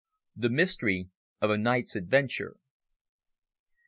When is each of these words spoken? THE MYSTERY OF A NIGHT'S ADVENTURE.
THE 0.35 0.49
MYSTERY 0.49 1.11
OF 1.41 1.51
A 1.51 1.59
NIGHT'S 1.59 1.95
ADVENTURE. 1.95 2.57